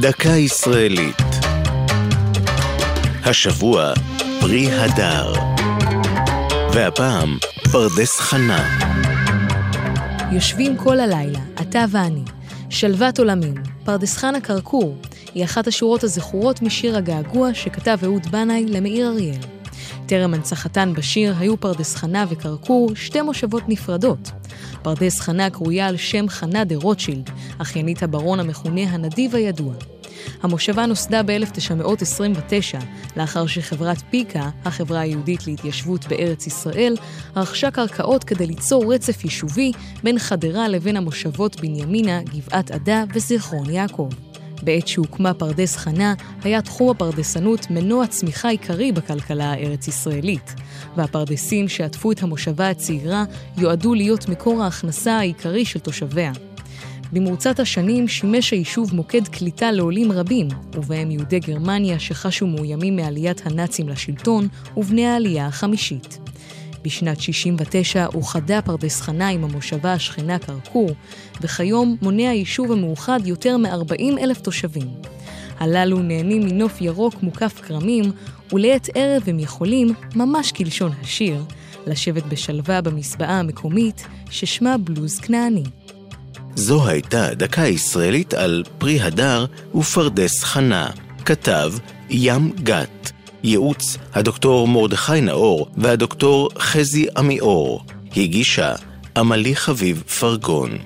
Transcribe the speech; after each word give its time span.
דקה 0.00 0.28
ישראלית. 0.28 1.16
השבוע 3.24 3.92
פרי 4.40 4.70
הדר. 4.72 5.32
והפעם 6.72 7.38
פרדס 7.72 8.20
חנה. 8.20 8.78
יושבים 10.32 10.76
כל 10.76 11.00
הלילה, 11.00 11.38
אתה 11.60 11.84
ואני. 11.90 12.22
שלוות 12.70 13.18
עולמים, 13.18 13.54
פרדס 13.84 14.16
חנה 14.16 14.40
כרכור, 14.40 14.96
היא 15.34 15.44
אחת 15.44 15.66
השורות 15.66 16.04
הזכורות 16.04 16.62
משיר 16.62 16.96
הגעגוע 16.96 17.54
שכתב 17.54 17.98
אהוד 18.04 18.26
בנאי 18.26 18.66
למאיר 18.66 19.08
אריאל. 19.08 19.57
טרם 20.06 20.34
הנצחתן 20.34 20.92
בשיר 20.96 21.34
היו 21.38 21.60
פרדס 21.60 21.94
חנה 21.94 22.24
וכרכור 22.28 22.94
שתי 22.94 23.22
מושבות 23.22 23.62
נפרדות. 23.68 24.30
פרדס 24.82 25.20
חנה 25.20 25.50
קרויה 25.50 25.86
על 25.86 25.96
שם 25.96 26.28
חנה 26.28 26.64
דה 26.64 26.76
רוטשילד, 26.76 27.30
אחיינית 27.58 28.02
הברון 28.02 28.40
המכונה 28.40 28.82
הנדיב 28.82 29.34
הידוע. 29.34 29.74
המושבה 30.42 30.86
נוסדה 30.86 31.22
ב-1929, 31.22 32.78
לאחר 33.16 33.46
שחברת 33.46 33.98
פיקה, 34.10 34.50
החברה 34.64 35.00
היהודית 35.00 35.46
להתיישבות 35.46 36.06
בארץ 36.08 36.46
ישראל, 36.46 36.96
רכשה 37.36 37.70
קרקעות 37.70 38.24
כדי 38.24 38.46
ליצור 38.46 38.94
רצף 38.94 39.24
יישובי 39.24 39.72
בין 40.02 40.18
חדרה 40.18 40.68
לבין 40.68 40.96
המושבות 40.96 41.60
בנימינה, 41.60 42.20
גבעת 42.22 42.70
עדה 42.70 43.04
וזיכרון 43.14 43.70
יעקב. 43.70 44.08
בעת 44.62 44.88
שהוקמה 44.88 45.34
פרדס 45.34 45.76
חנה, 45.76 46.14
היה 46.44 46.62
תחום 46.62 46.90
הפרדסנות 46.90 47.70
מנוע 47.70 48.06
צמיחה 48.06 48.48
עיקרי 48.48 48.92
בכלכלה 48.92 49.52
הארץ-ישראלית, 49.52 50.54
והפרדסים 50.96 51.68
שעטפו 51.68 52.12
את 52.12 52.22
המושבה 52.22 52.70
הצעירה 52.70 53.24
יועדו 53.58 53.94
להיות 53.94 54.28
מקור 54.28 54.62
ההכנסה 54.62 55.18
העיקרי 55.18 55.64
של 55.64 55.78
תושביה. 55.78 56.32
במרוצת 57.12 57.60
השנים 57.60 58.08
שימש 58.08 58.50
היישוב 58.50 58.94
מוקד 58.94 59.28
קליטה 59.28 59.72
לעולים 59.72 60.12
רבים, 60.12 60.48
ובהם 60.74 61.10
יהודי 61.10 61.40
גרמניה 61.40 61.98
שחשו 61.98 62.46
מאוימים 62.46 62.96
מעליית 62.96 63.46
הנאצים 63.46 63.88
לשלטון, 63.88 64.48
ובני 64.76 65.06
העלייה 65.06 65.46
החמישית. 65.46 66.27
בשנת 66.82 67.20
69 67.20 68.06
אוחדה 68.14 68.62
פרדס 68.62 69.00
חנה 69.00 69.28
עם 69.28 69.44
המושבה 69.44 69.92
השכנה 69.92 70.38
כרכור, 70.38 70.90
וכיום 71.40 71.96
מונה 72.02 72.30
היישוב 72.30 72.72
המאוחד 72.72 73.20
יותר 73.24 73.56
מ-40 73.56 74.18
אלף 74.20 74.40
תושבים. 74.40 74.88
הללו 75.58 75.98
נהנים 75.98 76.42
מנוף 76.42 76.80
ירוק 76.80 77.22
מוקף 77.22 77.60
כרמים, 77.66 78.04
ולעת 78.52 78.88
ערב 78.94 79.22
הם 79.26 79.38
יכולים, 79.38 79.94
ממש 80.16 80.52
כלשון 80.52 80.92
השיר, 81.02 81.42
לשבת 81.86 82.22
בשלווה 82.22 82.80
במסבעה 82.80 83.38
המקומית, 83.38 84.06
ששמה 84.30 84.78
בלוז 84.78 85.18
כנעני. 85.18 85.64
זו 86.54 86.88
הייתה 86.88 87.34
דקה 87.34 87.66
ישראלית 87.66 88.34
על 88.34 88.64
פרי 88.78 89.00
הדר 89.00 89.46
ופרדס 89.74 90.44
חנה. 90.44 90.90
כתב 91.24 91.72
ים 92.10 92.52
גת. 92.62 93.17
ייעוץ 93.44 93.96
הדוקטור 94.14 94.68
מרדכי 94.68 95.20
נאור 95.20 95.66
והדוקטור 95.76 96.48
חזי 96.58 97.06
עמיאור. 97.16 97.84
הגישה 98.16 98.74
עמלי 99.16 99.56
חביב 99.56 100.02
פרגון. 100.20 100.78